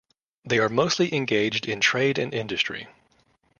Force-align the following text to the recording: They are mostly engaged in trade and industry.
They 0.43 0.57
are 0.57 0.67
mostly 0.67 1.13
engaged 1.13 1.67
in 1.67 1.79
trade 1.79 2.17
and 2.17 2.33
industry. 2.33 2.87